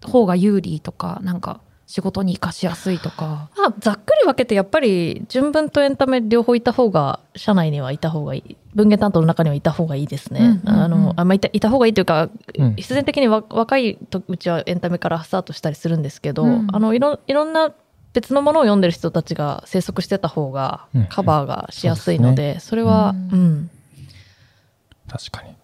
[0.00, 1.60] 方が有利とかなんか
[1.92, 3.50] 仕事に生かしやすいとか。
[3.54, 8.56] まあ、ざっくり分けてやっぱり純文とエンタメ両方いた方が社内にはいた方がいい。
[8.74, 10.40] 文芸担当の中にはいた方がいいですね。
[10.40, 10.82] うんうんうん。
[10.84, 12.76] あのあまあ、いたいた方がいいというか、うん。
[12.76, 16.68] 必然的にわ若いとうちはエンタメからスタートしたりするんですけど、うん。
[16.72, 17.74] あのいろいろんな
[18.14, 23.70] 別のものを読んでる人たちが生息してた方がうんカバーがしやすいので、それは、ううんん。
[25.10, 25.54] 確かに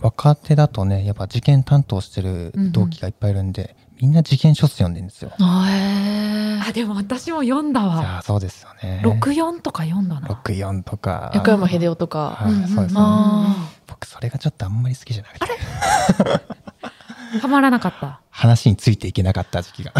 [0.00, 5.32] 若手だとねやっぱ事件担当してる同期がいっぱいいるんで、みんな事件書読んでるんですよ。
[5.40, 9.02] ああでも私も読んだじわゃあそうですよね。
[9.04, 11.32] 64とか読んだな64とか。
[11.34, 12.30] 横山秀夫とか。
[12.38, 13.00] はいうんうんそうですね。
[13.02, 15.46] あ僕それがちょっとあんまり好きじゃなくて。
[17.40, 18.20] はま らなかった？
[18.30, 19.92] 話についていけなかった時期が。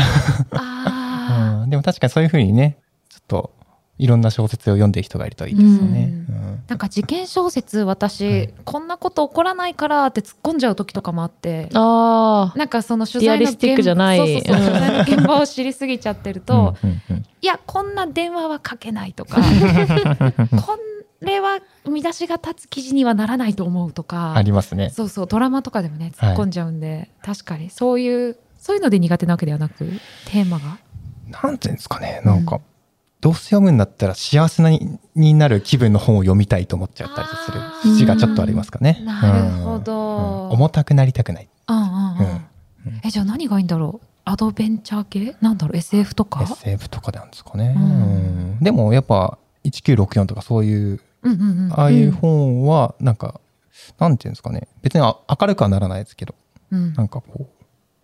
[0.53, 3.53] あうん、でも確かにそういうふうにね、ちょっと
[3.99, 6.13] いろんな小説を読んでる人がいるといいですよね。
[6.29, 6.63] ううん。
[6.69, 8.55] なんか事件小説私、はい。
[8.65, 12.59] こんなこと起こらないからって突っ込んじゃう時とかもあってあー。
[12.59, 16.77] なんかその取材の現場を知りすぎちゃってると、
[17.41, 19.41] いやこんな電話はかけないとか
[20.65, 20.79] こ
[21.21, 21.59] れは
[21.89, 24.91] 見出しが立つ記事にはならないと思うとかありますね。
[24.91, 29.79] そうそうドラマとかでもね突っ込んじゃうんで、確かにそういうそういうので苦手なわけではなく
[30.27, 30.79] テーマが？
[31.43, 32.63] なんていうんですかね、なんか、うん
[33.21, 39.01] どうせ読むんだったら幸せなにになる気分の本を読みたいと思っちゃったりする節がちょっとありますかね。
[39.05, 39.93] なるほど。
[39.93, 40.51] うん。
[40.51, 41.49] 重たくなりたくない。
[43.05, 44.07] えじゃあ何がいいんだろう？
[44.25, 45.37] アドベンチャー系？
[45.41, 47.75] なんだろう？SF とか？SF とかなんですかね。
[47.77, 47.83] うん。
[47.83, 47.87] う
[48.57, 48.59] ん。
[48.61, 53.41] でもやっぱ1964とかそういう、うんうんうんああいう本はなんか、
[53.99, 56.35] なんていうんですかね、別にあ明るくはならないですけど、
[56.71, 56.95] うん。
[56.95, 57.49] なんかこ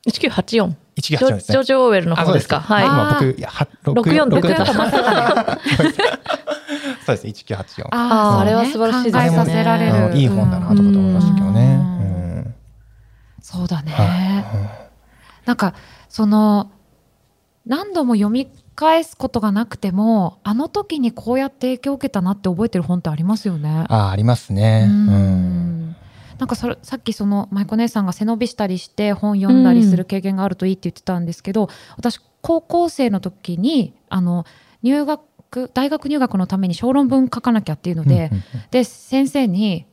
[0.06, 0.74] う、1984。
[0.96, 1.62] ジ1984ですねョジョー。
[1.64, 2.60] ジ・オーウェルのあ方ですか？
[2.60, 2.86] そうはい。
[2.86, 5.58] 今僕、いや、は64って言ってた64
[7.06, 7.88] そうです、1984。
[7.90, 11.74] あーあれは素晴らしいですね考えさせられるいい本だなとかと思いましたけどね。
[11.74, 12.54] うんうん
[13.40, 14.84] そうだね、はい
[15.46, 15.74] なんか
[16.08, 16.70] その
[17.66, 23.84] 何度も読み返すことがなくてもあの時にこうやって影響を受けたなって覚えてる本ってありますよね。
[23.88, 24.86] ああ、ありますね。
[24.88, 25.96] ううんん
[26.38, 34.44] なんかそれさっきその舞子姉さんが背伸びしたりして本読んだりする経験があるといいって言ってたんですけど、私高校生の時にあの
[34.82, 39.86] 入学大学入学のために小論文書かなきゃっていうので、うんうんで先生に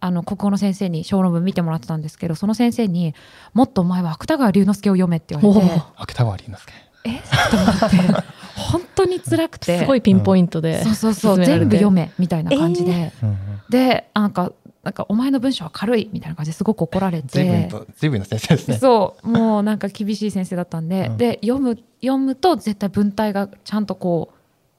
[0.00, 3.14] あの国語の先生に小論文見てもらってたんですけどその先生に
[3.52, 6.72] 「もっとお前は芥川龍之介を読め」って言われて芥川龍之介。
[7.04, 7.16] 「え？
[7.16, 8.28] っ?」と思って。
[8.58, 9.78] 本当に辛くて。
[9.78, 10.82] すごいピンポイントで。
[10.82, 11.36] そうそうそう。
[11.36, 11.60] 勧められて。
[11.60, 13.28] 全部読めみたいな感じで、うん。
[13.28, 14.52] うんでなんか
[14.88, 17.68] なんかお前の文章は軽いみたいな感じですごく怒られて。
[17.70, 18.78] と、随分な先生ですね。
[18.78, 21.16] そうもうなんか厳しい先生だったんで、うん。
[21.18, 24.36] で読む読むと絶対文体がちゃんとこう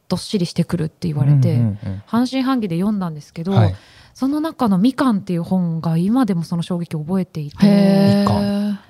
[0.08, 3.76] どっしりしてくるって言われて、うんうんうん半信半疑で読んだんですけど、はい。
[4.16, 8.26] その中の「みかん」っていう本が今でもその衝撃を覚えていてへ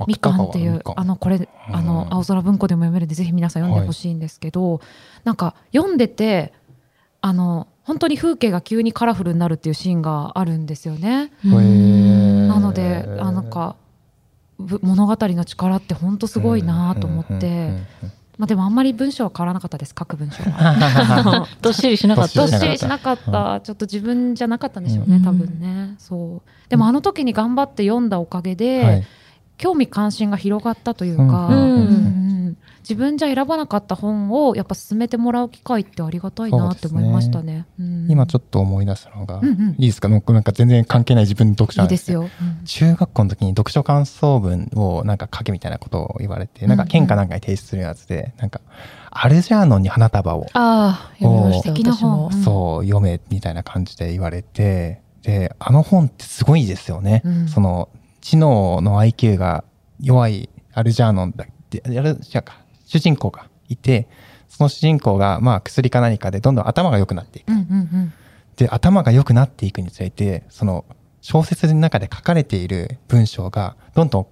[0.08, 0.41] みかん。
[0.45, 4.79] っていうあのこれあの青空文庫でも読めるんでぜひ皆さん読んでほしいんですけど、
[5.25, 6.53] なんか読んでて
[7.21, 11.32] あの本当に風景が急にカラフルになるっていうシーンがあるんですよね。
[11.43, 13.75] なのであなんか
[14.60, 21.45] ぶ物語の力って本当すごいなと思って、うんうんうんうんまあ、でもあんまり文章は変わらなかったです書く文章は。
[21.62, 22.39] どっしりしなかった。
[22.39, 25.23] どっしりりしなかった、ちょっと自分じゃなかったんでしょうね、うん。
[25.23, 25.95] 多分ね。
[25.97, 26.69] そう。
[26.69, 29.03] でもあの時に頑張って読んだおかげで、はい。
[29.58, 31.93] 興味関心が広がったというか、うんうんう
[32.51, 32.58] ん
[32.89, 37.67] 自分じゃ選ばなかった本をやっぱ進めてもらう機会ってありがたいなって思いましたね。
[37.80, 40.08] うん今ちょっと思い出したのが、うんうんいいですか？
[40.10, 42.28] なんかなんか全然関係ない自分の読書いないんけどですよ。
[42.65, 48.62] 中学校の時に読書感想文をなんか書けみたいなことを言われて、なんか県かなんかに提出するやつで、なんか、
[49.12, 51.69] アルジャーノンに花束を、ああ、読みました。
[51.69, 52.28] 素敵な本。
[52.28, 57.21] うんそう、読めみたいな感じで言われて、で、あの本ってすごいですよね。
[57.25, 57.89] うんその、
[58.21, 59.63] 知能の IQ が
[60.02, 62.54] 弱いアルジャーノンだって、アルジャーか、
[62.89, 64.08] 主人公がいて、
[64.47, 67.49] その主人公が、まあ、薬か何かでどんどん頭が良くなっていく。
[67.49, 67.65] うんうんう
[68.06, 68.13] ん
[68.56, 70.84] で、頭が良くなっていくにつれて、その、
[71.21, 74.28] 小説の中で書かれている文章が、どんどん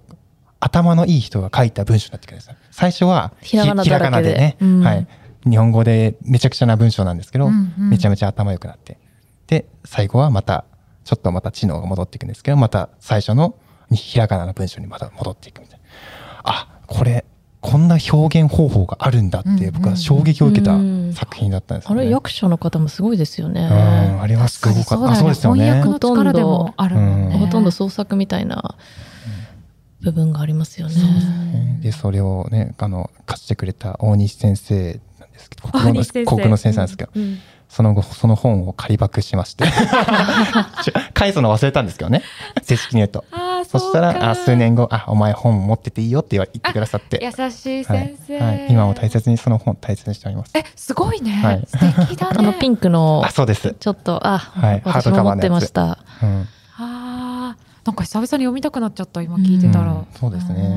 [0.60, 2.56] 頭のいい人が書いた文章になってくるんですよ。
[2.70, 5.06] 最初は、ひらがなでね、うんはい。
[5.48, 8.98] 日本語でめちゃくちゃな文章なんですけど、うんうんめちゃめちゃ頭良くなって。
[9.46, 10.66] で、最後はまた、
[11.04, 13.54] ちょっとまた知能が戻っていくんですけど、また最初の
[13.90, 15.84] ひらがなの文章にまた戻っていくみたいな。
[16.44, 17.24] あ、これ、
[17.60, 22.02] こんな表現方法があるんだって、僕は衝撃を受けたうん作品だったんですよね。
[22.02, 23.62] あれ、役者の方もすごいですよね。
[23.62, 23.74] う
[24.18, 25.10] ん、あれはすごかった。
[25.12, 25.64] あ、そうですよね。
[25.64, 27.34] 翻訳の力でもあるもんね。
[27.34, 28.76] うんほとんど創作みたいな
[30.00, 31.80] 部分がありますよね。
[31.80, 39.64] で、それをね、あの、貸してくれた大西先生なんですけど、国語の国語の先生なんですけど、うんその後、その本を借りパクしまして、
[41.12, 42.22] 返すの忘れたんですけどね、
[42.62, 43.24] 正式に言うと。
[43.58, 50.52] あーそしたら、かあ数年後、あ、お前本持ってていいよって言ってくださって、優しいはい先生、はい、今も大切にその本大切にしております。
[50.56, 51.66] えすごいね、はい。
[51.66, 52.36] 素敵だね。
[52.38, 53.74] あのピンクのあ、、そうです。
[53.78, 54.80] ちょっと、あ、はい。
[54.80, 55.98] ハー私も持ってました。
[56.22, 56.48] うん。
[56.78, 57.68] あー。
[57.86, 60.06] なんか久々に読みたくなっちゃった今聞いてたら、うん。
[60.14, 60.60] そうですね。
[60.60, 60.72] ううん。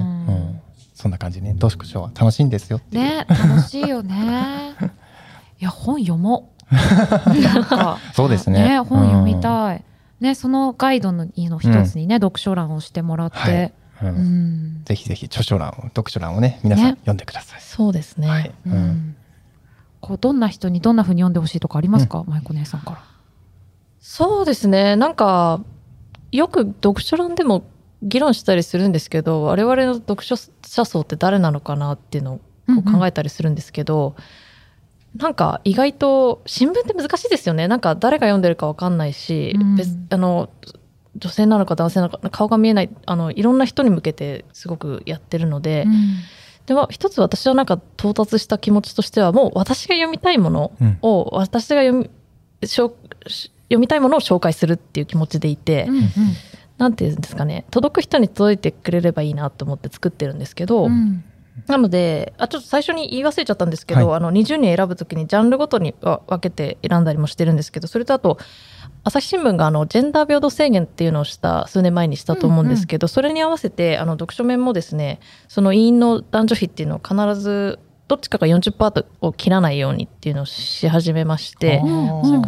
[0.55, 0.61] ん。
[0.93, 1.55] そんな感じね。
[1.59, 2.79] 読書は楽しいんですよ。
[2.91, 4.75] ね楽しいよね。
[5.59, 6.75] いや本読もう。
[8.13, 8.79] そうですね。
[8.79, 9.83] 本読みたい、
[10.21, 13.73] ね、そのガイドの一つにね、読書欄をしてもらって、はい。
[14.03, 14.07] うん。
[14.07, 14.81] うん。
[14.85, 16.91] ぜひぜひ著書欄を読書欄をね皆さんね。
[17.01, 17.61] 読んでください。
[17.61, 18.27] そうですね。
[18.27, 18.77] はい、ううん。
[18.77, 19.15] ん
[19.99, 23.03] こうどんな人にどんな風に読んでほしいとかありますか、マイコ姉さんから。
[23.99, 24.95] そうですね。
[24.95, 25.61] なんか、
[26.31, 27.63] よく読書欄でも
[28.01, 32.43] 議論したりするんですけど、我々の読書者層って誰なのかなっていうのをこ
[32.83, 34.15] う考えたりするんですけど、
[35.15, 37.67] なんか意外と新聞って難しいですよね。
[37.67, 39.75] なんか誰が読んでるかわかんないし、うん。
[39.75, 40.49] 別あの
[41.17, 45.93] 女性なのか男性なのか顔が見えないあのいろんな人に向けてすごくやってるので、うん。
[46.65, 50.97] でも一つ私はなんか到達した気持ちとしてはもう私が読みたいものうん。
[51.01, 52.09] を、私が読
[52.61, 52.95] みしょ
[53.63, 56.05] 読みたいものを紹介するっていう気持ちでいて、うんうん。
[56.77, 57.65] なんていうんですかね。
[57.69, 61.23] 届く人に届いてくれればいいなと思って作ってるんですけど、うん
[61.67, 64.17] なのであちょっと最初に言い忘れちゃったんですけど、はい。
[64.17, 68.37] あの20人選ぶときにジャンルごとにわ分けて選んだりもしてるんですけどそれとあと
[69.03, 81.81] 朝日新聞があのジェンダー平等制限っていうのをした数年前にしたと思うんですけど、それに合わせてあの読書面もですねその委員の男女比っていうのを必ずどっちかが40%を切らないようにっていうのをし始めまして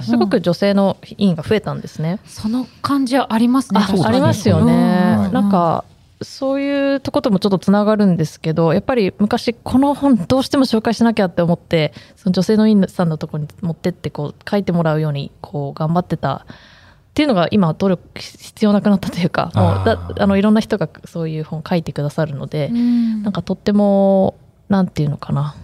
[0.02, 2.20] すごく女性の委員が増えたんですね。
[2.26, 3.80] その感じはありますね。
[3.82, 4.74] ありますよね、
[5.18, 5.32] はい。
[5.32, 5.86] なんか
[6.24, 23.24] そういうとこともちょっとつながるんですけどやっぱり昔この本どうしても紹介しなきゃって思ってその女性の委員さんのところに持ってってこう書いてもらうようにこう頑張ってたっていうのが今は努力必要なくなったというかもうだあのいろんな人がそういう本書いてくださるので、うん。
[23.24, 24.36] なんかとっても
[24.68, 25.56] なんていうのかな。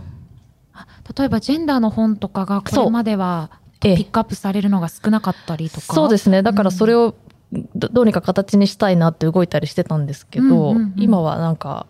[1.18, 3.50] 例えばジェンダーの本とかがこれまでは
[3.82, 3.98] ええ。
[3.98, 5.94] ピックアップされるのが少なかったりとか？
[5.94, 6.44] そうですね。
[6.44, 7.16] だからそれを
[7.52, 10.94] どどうにか形にしたいなって動いたりしてたんですけど、うんうんうん。
[10.98, 11.88] 今はなんか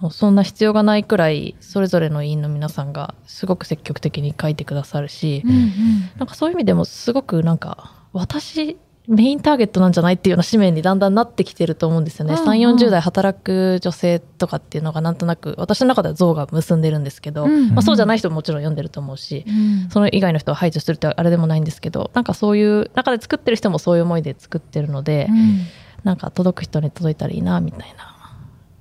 [0.00, 5.68] もうそんな必要がないくらいそれぞれの委員の皆さんがすごく積極的に書いてくださるし、うんうん。
[6.16, 8.76] なんかそういう意味でもすごくなんか私
[9.10, 12.34] メインターゲットなんじゃないっていうような使命にだんだんなってきてると思うんですよね。
[12.34, 12.48] うんうん。
[12.48, 25.66] 3、40代働く女性とかっていうのがなんとなく私の中では像が結んでるんですけど、うんうんまあ、そうじゃない人ももちろん読んでると思うし、うんその以外の人を排除するってあれでもないんですけどなんかそういう中で作ってる人もそういう思いで作ってるので、うん。
[26.04, 28.16] なんか届く人に届いたらいいなみたいな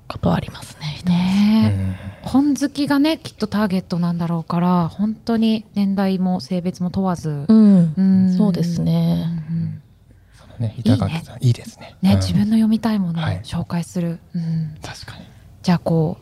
[0.07, 1.01] ことはありますね。
[1.05, 2.27] ねえ。
[2.27, 8.37] 本好きがねきっとターゲットなんだろうから本当に年代も性別も問わず、うん、うん。
[8.37, 9.25] そうですね。
[9.51, 9.58] うん
[10.59, 11.95] ね板垣さんいいですね。
[12.01, 12.17] ね、うん。
[12.17, 13.41] 自分の読みたいものをはい。
[13.43, 14.75] 紹介する、うん。
[14.81, 15.25] 確かに。
[15.61, 16.17] じゃあこ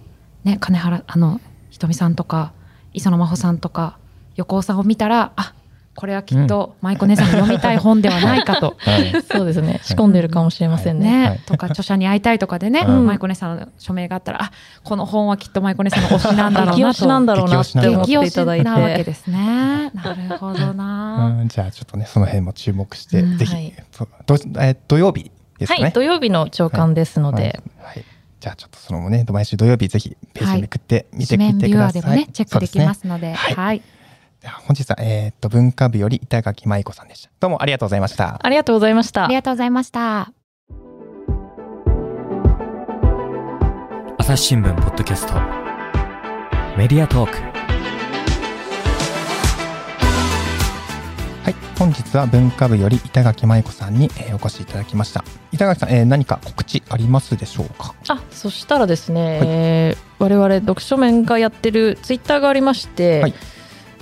[0.45, 2.53] うね金原あのひとみさんとか
[2.93, 3.97] 磯野真帆さんとか
[4.35, 5.53] 横尾さんを見たらあ
[5.97, 8.75] これはきっと舞子姉さんの読みたい本ではないかと。
[8.85, 9.11] はい。
[9.23, 9.79] そうですね。
[9.81, 11.21] 仕込んでるかもしれませんね。
[11.21, 14.51] ね、はいとか著者に会いたいとかでね、うん舞子姉さんの署名があったらあ
[14.83, 18.63] この本はきっと舞子姉さんの推しなんだろう激なとなんだろうなって思っていただいて。
[18.63, 19.91] なわけですね。
[19.95, 21.33] なるほどな。
[21.41, 23.73] うんじゃあちょっとねその辺も注目して、うんぜひ、はい
[24.59, 25.83] え土曜日ですかね。
[25.85, 27.95] はい、土曜日の朝刊ですので、はい。
[27.95, 28.05] はい
[28.39, 32.01] じゃあちょっとそのね毎週土曜日ぜひページめくって見てみてください。
[32.01, 33.81] ーでもねチェックできますので、はい
[34.51, 37.29] 本日はえーっと文化部より板垣舞子さんでした。
[37.39, 38.39] どうもありがとうございました。
[38.41, 39.35] ありがとうございましたあり。
[39.35, 40.31] がとうございました。
[44.19, 45.33] 朝日新聞ポッドキャスト
[46.77, 47.37] メディアトーク
[51.43, 55.23] はい、本日は文化部より板垣舞子さんに、えーお越しいただきました。
[55.53, 57.95] 板垣さん、えー何か告知ありますでしょうか？
[58.09, 63.33] あ、そしたらですね、はいえー我々読書面がやってるツイッターがありまして、はい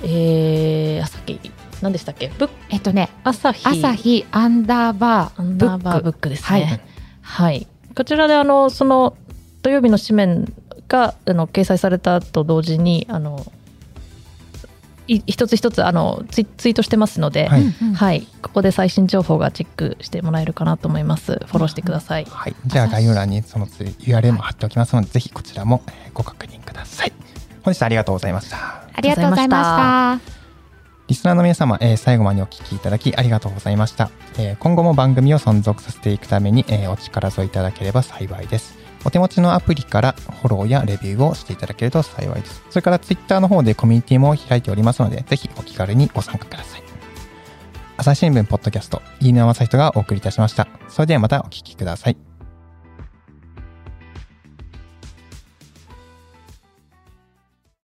[0.08, 1.40] えー、あさっき
[1.82, 2.32] 何でしたっけ？
[2.38, 6.30] ブッえっとね、朝日朝日アンダーバーアンダーバーブブック。
[6.30, 6.80] ですはいね。
[7.22, 7.68] はい。
[7.96, 9.18] こちらであのその
[9.64, 10.54] 土曜日の紙面
[10.88, 13.52] があの掲載されたと同時にあの
[15.08, 17.64] い一つ一つあのツイツイートしてますので、はい
[17.94, 21.34] はい、ここで最新情報がチェックしてもらえるかなと思います。
[21.46, 22.26] フォローしてください。
[22.26, 27.14] はい、じゃあ概要欄にその URL も貼っておきますので、ぜひこちらもえーご確認ください。
[27.66, 28.58] 本日はありがとうございました。
[28.94, 30.36] ありがとうございました。
[31.08, 34.12] リスナーの皆様、えー最後までお聞きいただきありがとうございました。
[34.38, 38.78] えー今後も番組を存続させていくために、えーお力添えいただければ幸いです。
[39.04, 42.64] お手持ちのアプリからフォローやレビューをしていただけると幸いです。
[42.70, 46.84] それから Twitter の方でコミュニティも開いておりますので、ぜひお気軽にご参加ください。
[47.98, 50.68] 朝日新聞ポッドキャスト、飯野正人がお送りいたしました。
[50.88, 52.25] それではまたお聞きください。